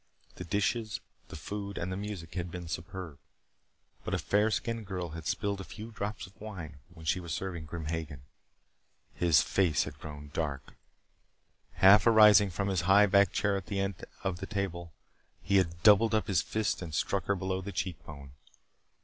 [0.37, 3.19] The dishes, the food, and the music had been superb.
[4.03, 7.35] But a fair skinned girl had spilled a few drops of wine when she was
[7.35, 8.23] serving Grim Hagen.
[9.13, 10.73] His face had grown dark.
[11.73, 14.91] Half arising from his high backed chair at the head of the table,
[15.39, 18.31] he had doubled up his fist and struck her below the cheek bone.